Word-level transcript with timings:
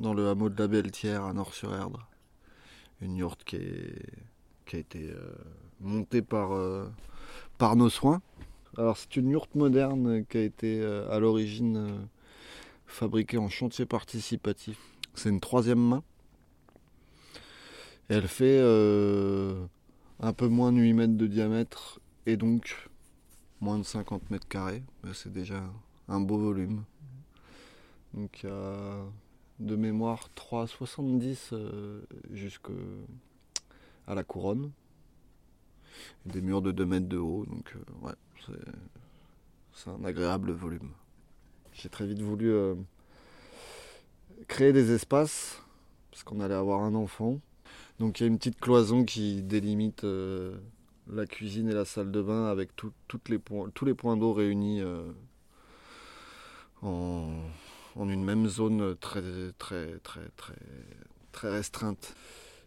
dans 0.00 0.14
le 0.14 0.28
hameau 0.28 0.48
de 0.48 0.58
la 0.60 0.68
Belletière 0.68 1.24
à 1.24 1.32
Nord-sur-Erdre. 1.32 2.06
Une 3.00 3.16
yourte 3.16 3.44
qui, 3.44 3.56
est- 3.56 4.02
qui 4.66 4.76
a 4.76 4.78
été 4.78 5.10
euh, 5.10 5.34
montée 5.80 6.22
par, 6.22 6.52
euh, 6.52 6.86
par 7.58 7.76
nos 7.76 7.88
soins. 7.90 8.20
Alors 8.78 8.96
c'est 8.96 9.16
une 9.16 9.30
yourte 9.30 9.54
moderne 9.54 10.24
qui 10.26 10.38
a 10.38 10.42
été 10.42 10.80
euh, 10.80 11.10
à 11.10 11.18
l'origine 11.18 12.08
fabriquée 12.86 13.38
en 13.38 13.48
chantier 13.48 13.86
participatif. 13.86 14.78
C'est 15.14 15.28
une 15.30 15.40
troisième 15.40 15.80
main. 15.80 16.02
Elle 18.08 18.28
fait 18.28 18.60
un 20.20 20.32
peu 20.32 20.46
moins 20.46 20.72
de 20.72 20.78
8 20.78 20.92
mètres 20.92 21.16
de 21.16 21.26
diamètre 21.26 21.98
et 22.26 22.36
donc 22.36 22.88
moins 23.60 23.78
de 23.78 23.82
50 23.82 24.30
mètres 24.30 24.46
carrés. 24.46 24.84
C'est 25.12 25.32
déjà 25.32 25.60
un 26.08 26.20
beau 26.20 26.38
volume. 26.38 26.84
Donc 28.14 28.46
de 29.58 29.76
mémoire 29.76 30.28
3,70 30.36 31.50
euh, 31.52 32.02
jusqu'à 32.32 32.72
la 34.08 34.24
couronne. 34.24 34.70
Des 36.26 36.40
murs 36.42 36.60
de 36.62 36.72
2 36.72 36.84
mètres 36.84 37.08
de 37.08 37.16
haut, 37.18 37.46
donc 37.46 37.74
euh, 37.74 38.06
ouais, 38.06 38.14
c'est- 38.46 39.90
un 39.90 40.04
agréable 40.04 40.52
volume. 40.52 40.90
J'ai 41.72 41.88
très 41.88 42.06
vite 42.06 42.20
voulu 42.22 42.50
euh, 42.50 42.74
créer 44.48 44.72
des 44.72 44.90
espaces, 44.92 45.62
parce 46.10 46.22
qu'on 46.24 46.40
allait 46.40 46.54
avoir 46.54 46.82
un 46.82 46.94
enfant. 46.94 47.40
Donc 47.98 48.20
il 48.20 48.24
y 48.24 48.24
a 48.24 48.28
une 48.28 48.38
petite 48.38 48.58
cloison 48.60 49.04
qui 49.04 49.42
délimite 49.42 50.04
la 50.04 51.26
cuisine 51.26 51.68
et 51.68 51.74
la 51.74 51.84
salle 51.84 52.10
de 52.10 52.20
bain 52.22 52.46
avec 52.46 52.74
tout- 52.76 52.92
toutes 53.08 53.28
les 53.28 53.38
points, 53.38 53.70
tous 53.74 53.84
les 53.84 53.94
points 53.94 54.16
d'eau 54.16 54.32
réunis 54.32 54.82
en, 56.82 57.25
en 57.96 58.08
une 58.08 58.24
même 58.24 58.46
zone 58.46 58.96
très 58.96 59.22
très 59.58 59.98
très 60.02 60.28
très 60.36 60.54
très 61.32 61.50
restreinte. 61.50 62.14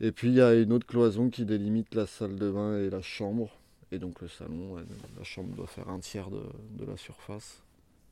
Et 0.00 0.12
puis 0.12 0.28
il 0.28 0.34
y 0.34 0.40
a 0.40 0.54
une 0.54 0.72
autre 0.72 0.86
cloison 0.86 1.28
qui 1.28 1.44
délimite 1.44 1.94
la 1.94 2.06
salle 2.06 2.36
de 2.36 2.50
bain 2.50 2.78
et 2.78 2.90
la 2.90 3.02
chambre. 3.02 3.50
Et 3.92 3.98
donc 3.98 4.20
le 4.20 4.28
salon, 4.28 4.76
la 5.16 5.24
chambre 5.24 5.54
doit 5.54 5.66
faire 5.66 5.88
un 5.88 5.98
tiers 5.98 6.30
de, 6.30 6.84
la 6.84 6.96
surface. 6.96 7.62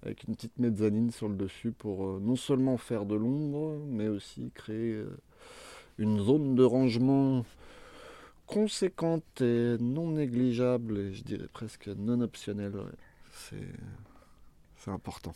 Avec 0.02 0.24
une 0.24 0.34
petite 0.34 0.58
mezzanine 0.58 1.10
sur 1.10 1.28
le 1.28 1.34
dessus 1.34 1.72
pour 1.72 2.04
euh, 2.04 2.20
non 2.22 2.36
seulement 2.36 2.76
faire 2.76 3.04
de 3.04 3.16
l'ombre, 3.16 3.80
mais 3.88 4.06
aussi 4.06 4.52
créer 4.54 4.94
euh, 4.94 5.18
une 5.98 6.20
zone 6.20 6.54
de 6.54 6.62
rangement 6.62 7.44
conséquente 8.46 9.40
et 9.40 9.76
non 9.80 10.12
négligeable, 10.12 10.98
et 10.98 11.14
je 11.14 11.24
dirais 11.24 11.48
presque 11.52 11.88
non 11.88 12.20
optionnelle. 12.20 12.74
c'est 13.32 14.90
important. 14.90 15.34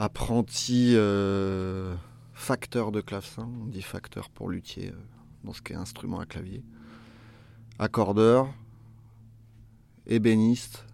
Apprenti 0.00 0.92
euh, 0.94 1.92
facteur 2.32 2.92
de 2.92 3.00
clavecin, 3.00 3.50
on 3.60 3.66
dit 3.66 3.82
facteur 3.82 4.30
pour 4.30 4.48
luthier 4.48 4.90
euh, 4.90 4.96
dans 5.42 5.52
ce 5.52 5.60
qui 5.60 5.72
est 5.72 5.76
instrument 5.76 6.20
à 6.20 6.24
clavier. 6.24 6.62
Accordeur, 7.80 8.54
ébéniste, 10.06 10.86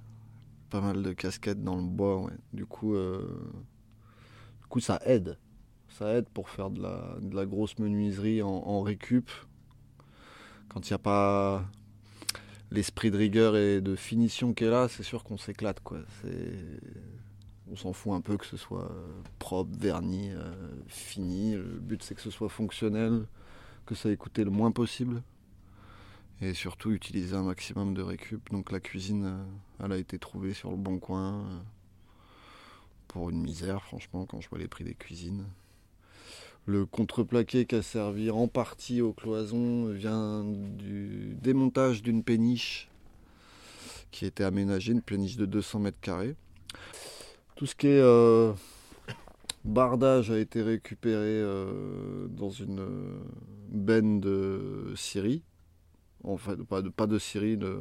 pas 0.70 0.80
mal 0.80 1.02
de 1.02 1.12
casquettes 1.12 1.62
dans 1.62 1.76
le 1.76 1.82
bois. 1.82 2.30
Du 2.54 2.64
coup, 2.64 2.94
euh, 2.94 3.52
du 4.62 4.66
coup 4.68 4.80
ça 4.80 4.98
aide. 5.04 5.36
Ça 5.90 6.14
aide 6.14 6.30
pour 6.30 6.48
faire 6.48 6.70
de 6.70 6.80
la, 6.80 7.44
grosse 7.44 7.78
menuiserie 7.78 8.40
en, 8.40 8.80
récup. 8.80 9.30
Quand 10.70 10.88
il 10.88 10.92
n'y 10.92 10.96
a 10.96 10.98
pas 10.98 11.68
l'esprit 12.70 13.10
de 13.10 13.18
rigueur 13.18 13.54
et 13.54 13.82
de 13.82 13.96
finition 13.96 14.54
qui 14.54 14.64
est 14.64 14.70
là, 14.70 14.88
c'est 14.88 15.02
sûr 15.02 15.24
qu'on 15.24 15.36
s'éclate. 15.36 15.82
On 17.74 17.76
s'en 17.76 17.92
fout 17.92 18.12
un 18.12 18.20
peu 18.20 18.36
que 18.36 18.46
ce 18.46 18.56
soit 18.56 18.88
euh, 18.88 19.22
propre, 19.40 19.70
verni, 19.76 20.30
euh, 20.30 20.54
fini. 20.86 21.54
Le 21.54 21.64
but 21.64 22.02
c'est 22.04 22.14
que 22.14 22.20
ce 22.20 22.30
soit 22.30 22.48
fonctionnel, 22.48 23.26
que 23.84 23.96
ça 23.96 24.10
ait 24.10 24.16
coûté 24.16 24.44
le 24.44 24.50
moins 24.50 24.70
possible. 24.70 25.22
Et 26.40 26.54
surtout 26.54 26.92
utiliser 26.92 27.34
un 27.34 27.42
maximum 27.42 27.94
de 27.94 28.02
récup. 28.02 28.48
Donc 28.52 28.70
la 28.70 28.78
cuisine, 28.78 29.24
euh, 29.26 29.84
elle 29.84 29.92
a 29.92 29.98
été 29.98 30.20
trouvée 30.20 30.54
sur 30.54 30.70
le 30.70 30.76
bon 30.76 30.98
coin. 30.98 31.44
pour 33.08 33.30
une 33.30 33.42
misère, 33.42 33.82
franchement, 33.82 34.26
quand 34.26 34.40
je 34.40 34.48
vois 34.48 34.58
les 34.58 34.68
prix 34.68 34.84
des 34.84 34.94
cuisines. 34.94 35.44
Le 36.66 36.86
contreplaqué 36.86 37.66
qui 37.66 37.74
a 37.74 37.82
servi 37.82 38.30
en 38.30 38.48
partie 38.48 39.02
aux 39.02 39.12
cloisons 39.12 39.86
vient 39.88 40.44
du 40.44 41.36
démontage 41.40 42.02
d'une 42.02 42.22
péniche 42.22 42.88
qui 44.10 44.26
était 44.26 44.44
aménagée, 44.44 44.92
une 44.92 45.02
péniche 45.02 45.36
de 45.36 45.44
200 45.44 45.80
mètres 45.80 46.00
carrés. 46.00 46.36
Tout 47.64 47.68
ce 47.68 47.76
qui 47.76 47.86
est 47.86 47.98
euh, 47.98 48.52
bardage 49.64 50.30
a 50.30 50.38
été 50.38 50.60
récupéré 50.60 51.40
euh, 51.40 52.28
dans 52.28 52.50
une 52.50 52.80
euh, 52.80 53.24
benne 53.70 54.20
de 54.20 54.92
Syrie. 54.96 55.42
En 56.24 56.36
fait, 56.36 56.62
pas 56.62 56.82
de, 56.82 56.90
pas 56.90 57.06
de 57.06 57.18
Syrie, 57.18 57.56
de 57.56 57.80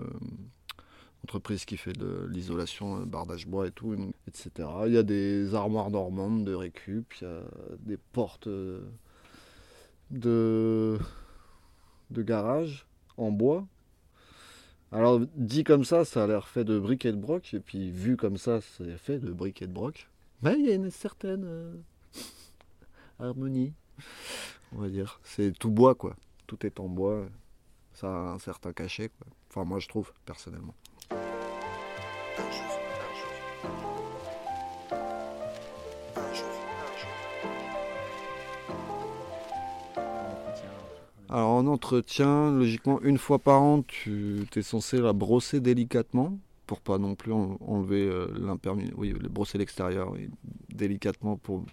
entreprise 1.25 1.65
qui 1.65 1.75
fait 1.75 1.91
de 1.91 2.29
l'isolation, 2.31 3.05
bardage 3.05 3.45
bois 3.45 3.67
et 3.67 3.71
tout, 3.71 3.93
etc. 4.25 4.69
Il 4.85 4.93
y 4.93 4.97
a 4.97 5.03
des 5.03 5.53
armoires 5.53 5.91
normandes 5.91 6.45
de 6.45 6.55
récup, 6.55 7.15
il 7.19 7.25
y 7.25 7.27
a 7.27 7.41
des 7.79 7.97
portes 7.97 8.47
de, 10.11 10.97
de 12.09 12.21
garage 12.21 12.87
en 13.17 13.31
bois. 13.31 13.67
Alors 14.93 15.19
dit 15.35 15.63
comme 15.63 15.83
ça, 15.83 16.05
ça 16.05 16.23
a 16.23 16.27
l'air 16.27 16.47
fait 16.47 16.63
de 16.63 16.77
briques 16.77 17.05
et 17.05 17.11
de 17.11 17.17
broc, 17.17 17.55
et 17.55 17.59
puis 17.59 17.89
vu 17.89 18.15
comme 18.15 18.37
ça, 18.37 18.61
c'est 18.61 18.95
fait 18.97 19.17
de 19.17 19.31
briques 19.31 19.63
et 19.63 19.67
de 19.67 19.73
broc. 19.73 20.07
Mais 20.43 20.53
il 20.59 20.65
y 20.67 20.71
a 20.71 20.75
une 20.75 20.91
certaine 20.91 21.45
euh, 21.45 21.73
harmonie, 23.19 23.73
on 24.71 24.81
va 24.81 24.89
dire. 24.89 25.19
C'est 25.23 25.51
tout 25.57 25.71
bois, 25.71 25.95
quoi. 25.95 26.15
Tout 26.45 26.63
est 26.63 26.79
en 26.79 26.89
bois. 26.89 27.25
Ça 27.93 28.07
a 28.07 28.33
un 28.33 28.39
certain 28.39 28.71
cachet, 28.71 29.09
quoi. 29.09 29.25
Enfin, 29.49 29.63
moi, 29.63 29.79
je 29.79 29.87
trouve, 29.87 30.13
personnellement. 30.25 30.75
Alors 41.33 41.49
en 41.49 41.65
entretien, 41.65 42.51
logiquement, 42.51 43.01
une 43.01 43.17
fois 43.17 43.39
par 43.39 43.59
an, 43.59 43.81
tu 43.81 44.45
es 44.55 44.61
censé 44.61 45.01
la 45.01 45.13
brosser 45.13 45.59
délicatement 45.59 46.37
pour 46.67 46.79
pas 46.79 46.99
non 46.99 47.15
plus 47.15 47.33
en- 47.33 47.57
enlever 47.65 48.07
euh, 48.07 48.27
l'imperméabilisant. 48.39 48.99
Oui, 48.99 49.15
brosser 49.31 49.57
l'extérieur, 49.57 50.13
délicatement 50.69 51.37
pour, 51.37 51.65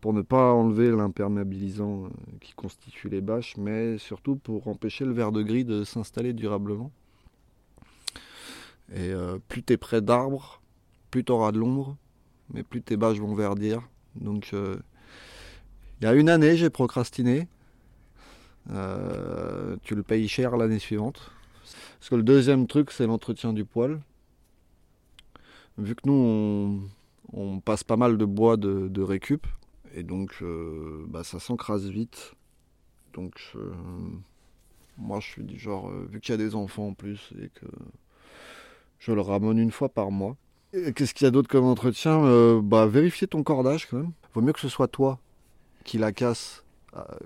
pour 0.00 0.12
ne 0.12 0.22
pas 0.22 0.52
enlever 0.52 0.92
l'imperméabilisant 0.92 2.04
euh, 2.04 2.08
qui 2.40 2.52
constitue 2.52 3.08
les 3.08 3.20
bâches, 3.20 3.56
mais 3.56 3.98
surtout 3.98 4.36
pour 4.36 4.68
empêcher 4.68 5.04
le 5.04 5.12
verre 5.12 5.32
de 5.32 5.42
gris 5.42 5.64
de 5.64 5.82
s'installer 5.82 6.32
durablement. 6.32 6.92
Et 8.92 9.10
euh, 9.10 9.38
plus 9.48 9.64
tu 9.64 9.72
es 9.72 9.76
près 9.76 10.02
d'arbres, 10.02 10.62
plus 11.10 11.24
tu 11.24 11.32
auras 11.32 11.50
de 11.50 11.58
l'ombre, 11.58 11.96
mais 12.52 12.62
plus 12.62 12.80
tes 12.80 12.96
bâches 12.96 13.18
vont 13.18 13.34
verdir. 13.34 13.82
Donc, 14.14 14.52
il 14.52 16.04
y 16.04 16.06
a 16.06 16.14
une 16.14 16.28
année, 16.28 16.56
j'ai 16.56 16.70
procrastiné. 16.70 17.48
Euh, 18.70 19.76
tu 19.82 19.94
le 19.94 20.02
payes 20.02 20.28
cher 20.28 20.56
l'année 20.56 20.78
suivante. 20.78 21.30
Parce 21.98 22.10
que 22.10 22.14
le 22.16 22.22
deuxième 22.22 22.66
truc, 22.66 22.90
c'est 22.90 23.06
l'entretien 23.06 23.52
du 23.52 23.64
poil. 23.64 24.00
Vu 25.78 25.94
que 25.94 26.02
nous, 26.04 26.88
on, 27.32 27.60
passe 27.60 27.84
pas 27.84 27.96
mal 27.96 28.16
de 28.16 28.24
bois 28.24 28.56
de, 28.56 29.02
récup, 29.02 29.46
et 29.94 30.02
donc 30.02 30.36
euh, 30.42 31.04
bah, 31.08 31.24
ça 31.24 31.40
s'encrase 31.40 31.88
vite. 31.88 32.34
Donc, 33.12 33.52
moi, 34.98 35.20
je 35.20 35.26
suis 35.26 35.44
du 35.44 35.58
genre, 35.58 35.90
vu 36.10 36.20
qu'il 36.20 36.32
y 36.32 36.34
a 36.34 36.38
des 36.38 36.54
enfants 36.54 36.88
en 36.88 36.94
plus, 36.94 37.32
et 37.40 37.48
que 37.48 37.66
je 38.98 39.12
le 39.12 39.20
ramène 39.20 39.58
une 39.58 39.70
fois 39.70 39.88
par 39.88 40.10
mois. 40.10 40.36
Qu'est-ce 40.72 41.14
qu'il 41.14 41.24
y 41.24 41.28
a 41.28 41.30
d'autre 41.30 41.48
comme 41.48 41.66
entretien? 41.66 42.24
Euh, 42.24 42.60
Bah 42.60 42.86
vérifier 42.86 43.28
ton 43.28 43.44
cordage 43.44 43.86
quand 43.86 43.98
même. 43.98 44.12
Vaut 44.32 44.40
mieux 44.40 44.52
que 44.52 44.60
ce 44.60 44.68
soit 44.68 44.88
toi 44.88 45.20
qui 45.84 45.98
la 45.98 46.10
casse 46.10 46.63
euh, 46.63 46.63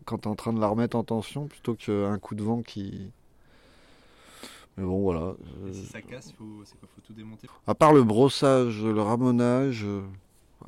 quand 0.04 0.18
tu 0.18 0.24
es 0.24 0.30
en 0.30 0.34
train 0.34 0.52
de 0.52 0.60
la 0.60 0.68
remettre 0.68 0.96
en 0.96 1.04
tension 1.04 1.46
plutôt 1.46 1.74
qu'un 1.74 2.18
coup 2.18 2.34
de 2.34 2.42
vent 2.42 2.62
qui. 2.62 3.10
Mais 4.76 4.84
bon 4.84 5.02
voilà. 5.02 5.34
Et 5.68 5.72
si 5.72 5.86
ça 5.86 6.00
casse, 6.00 6.32
faut, 6.32 6.62
faut 6.64 7.00
tout 7.04 7.12
démonter 7.12 7.48
À 7.66 7.74
part 7.74 7.92
le 7.92 8.04
brossage, 8.04 8.82
le 8.82 9.02
ramonage, 9.02 9.84
euh, 9.84 10.02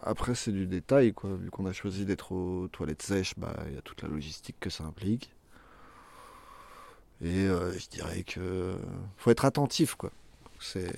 après 0.03 0.35
c'est 0.35 0.53
du 0.53 0.67
détail 0.67 1.13
quoi. 1.13 1.31
Vu 1.37 1.51
qu'on 1.51 1.67
a 1.67 1.73
choisi 1.73 2.05
d'être 2.05 2.33
aux 2.33 2.69
toilettes 2.69 3.03
sèches, 3.03 3.35
bah 3.37 3.55
il 3.69 3.75
y 3.75 3.79
a 3.79 3.83
toute 3.83 4.03
la 4.03 4.09
logistique 4.09 4.57
que 4.61 4.71
ça 4.71 4.85
implique. 4.85 5.31
Et 7.23 7.47
je 7.47 7.89
dirais 7.91 8.23
que 8.23 8.75
faut 9.19 9.31
être 9.31 9.45
attentif 9.45 9.95
quoi. 9.95 10.11
C'est 10.59 10.93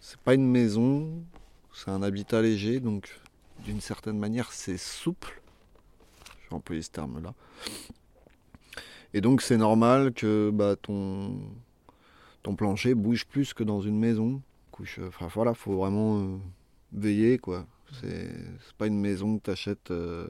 c'est 0.00 0.20
pas 0.20 0.34
une 0.34 0.48
maison, 0.50 1.22
c'est 1.74 1.90
un 1.90 2.02
habitat 2.02 2.40
léger, 2.40 2.80
donc 2.80 3.18
d'une 3.64 3.80
certaine 3.80 4.18
manière 4.18 4.52
c'est 4.52 4.78
souple. 4.78 5.42
Je 6.48 6.50
vais 6.50 6.56
employer 6.56 6.80
ce 6.80 6.90
terme-là. 6.90 7.34
Et 9.12 9.20
donc 9.20 9.42
c'est 9.42 9.58
normal 9.58 10.14
que 10.14 10.50
bah, 10.50 10.76
ton, 10.76 11.40
ton 12.42 12.54
plancher 12.54 12.94
bouge 12.94 13.26
plus 13.26 13.52
que 13.52 13.62
dans 13.62 13.82
une 13.82 13.98
maison. 13.98 14.40
Couche, 14.70 14.98
enfin 15.06 15.26
voilà, 15.26 15.52
faut 15.52 15.76
vraiment 15.76 16.20
euh, 16.20 16.38
veiller 16.92 17.36
quoi. 17.38 17.66
C'est 18.00 18.30
pas 18.78 18.86
une 18.86 18.98
maison 18.98 19.38
que 19.38 19.44
tu 19.44 19.50
achètes 19.50 19.90
euh, 19.90 20.26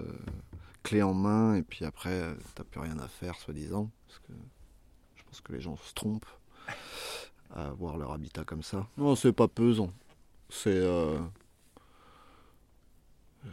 clé 0.83 1.03
en 1.03 1.15
main 1.15 1.55
et 1.55 1.63
puis 1.63 1.85
après 1.85 2.35
t'as 2.57 2.65
plus 2.65 2.81
rien 2.81 2.99
à 2.99 3.07
faire 3.07 3.37
soi-disant. 3.37 3.89
Parce 4.09 4.19
que 4.19 4.33
je 5.15 5.23
pense 5.23 5.41
que 5.41 5.53
les 5.53 5.61
gens 5.61 5.77
se 5.77 5.95
trompent 5.95 6.27
à 7.55 7.67
avoir 7.69 7.97
leur 7.97 8.13
habitat 8.13 8.43
comme 8.45 8.63
ça. 8.65 8.89
Non, 8.97 9.15
c'est 9.15 9.33
pas 9.33 9.47
pesant. 9.47 9.93
C'est. 10.49 10.85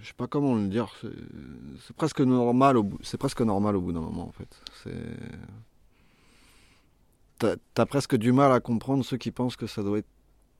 Je 0.06 0.10
sais 0.10 0.16
pas 0.16 0.28
comment 0.28 0.54
le 0.54 0.68
dire. 0.68 0.96
C'est 1.82 1.96
presque 1.96 2.22
normal. 2.22 2.78
Au 2.78 2.84
bout, 2.84 3.00
c'est 3.02 3.18
presque 3.18 3.42
normal 3.42 3.76
au 3.76 3.82
bout 3.82 3.92
d'un 3.92 4.02
moment 4.02 4.28
en 4.28 4.32
fait. 4.32 4.92
T'as, 7.40 7.56
as 7.76 7.86
presque 7.88 8.16
du 8.16 8.32
mal 8.32 8.52
à 8.52 8.60
comprendre 8.60 9.04
ceux 9.04 9.18
qui 9.18 9.32
pensent 9.32 9.56
que 9.56 9.66
ça 9.66 9.82
doit 9.82 9.98
être 9.98 10.08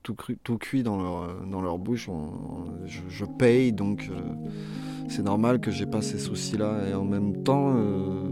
tout, 0.02 0.16
cru, 0.16 0.36
tout 0.42 0.58
cuit 0.58 0.82
dans 0.82 1.00
leur, 1.00 1.46
dans 1.46 1.60
leur 1.60 1.78
bouche. 1.78 2.10
je, 2.86 3.24
paye 3.24 3.72
donc 3.72 4.10
euh, 4.10 4.20
c'est 5.08 5.22
normal 5.22 5.60
que 5.60 5.70
j'ai 5.70 5.86
pas 5.86 6.02
ces 6.02 6.18
soucis-là 6.18 6.88
et 6.88 6.94
en 6.94 7.04
même 7.04 7.44
temps. 7.44 7.72
Euh, 7.76 8.28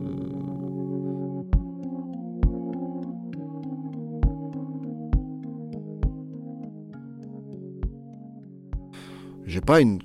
j'ai 9.44 9.60
pas 9.60 9.80
une 9.80 10.00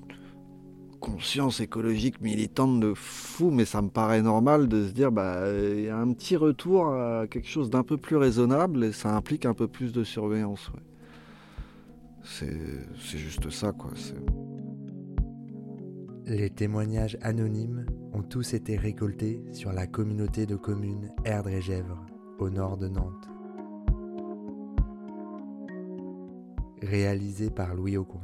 conscience 1.12 1.60
écologique 1.60 2.22
militante 2.22 2.80
de 2.80 2.94
fou, 2.94 3.52
mais 3.52 3.66
ça 3.66 3.82
me 3.82 3.90
paraît 3.90 4.22
normal 4.22 4.68
de 4.68 4.88
se 4.88 4.92
dire 4.92 5.12
bah 5.12 5.44
un 5.44 6.14
petit 6.14 6.36
retour 6.36 6.94
à 6.94 7.28
quelque 7.28 7.48
chose 7.48 7.70
d'un 7.70 7.84
peu 7.84 7.98
plus 7.98 8.16
raisonnable 8.16 8.84
et 8.84 8.92
ça 8.92 9.16
implique 9.16 9.46
un 9.46 9.54
peu 9.54 9.68
plus 9.68 9.92
de 9.92 10.04
surveillance. 10.04 10.72
C'est 12.24 13.18
juste 13.18 13.50
ça 13.50 13.72
quoi. 13.72 13.92
Les 16.26 16.50
témoignages 16.52 17.18
anonymes 17.22 17.86
ont 18.14 18.22
tous 18.22 18.54
été 18.54 18.78
récoltés 18.78 19.42
sur 19.52 19.74
la 19.74 19.88
communauté 19.88 20.46
de 20.46 20.56
communes 20.56 21.12
Erdre 21.26 21.50
et 21.50 21.62
Gèvres, 21.62 22.06
au 22.38 22.50
nord 22.50 22.78
de 22.78 22.88
Nantes. 22.88 23.30
Réalisé 26.82 27.50
par 27.50 27.74
Louis 27.74 27.98
Aucoin. 27.98 28.22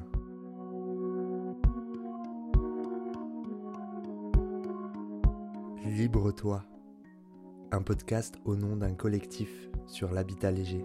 Libre-toi, 5.98 6.62
un 7.72 7.82
podcast 7.82 8.36
au 8.44 8.58
nom 8.58 8.76
d'un 8.76 8.94
collectif 8.94 9.50
sur 9.88 10.12
l'habitat 10.12 10.52
léger. 10.52 10.84